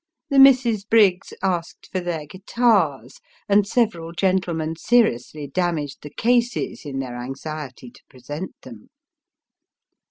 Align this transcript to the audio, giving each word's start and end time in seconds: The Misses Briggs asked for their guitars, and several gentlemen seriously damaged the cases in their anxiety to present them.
The 0.31 0.39
Misses 0.39 0.83
Briggs 0.83 1.31
asked 1.43 1.87
for 1.91 1.99
their 1.99 2.25
guitars, 2.25 3.19
and 3.47 3.67
several 3.67 4.13
gentlemen 4.13 4.75
seriously 4.75 5.45
damaged 5.45 5.99
the 6.01 6.09
cases 6.09 6.85
in 6.85 6.97
their 6.97 7.15
anxiety 7.21 7.91
to 7.91 8.01
present 8.09 8.59
them. 8.63 8.89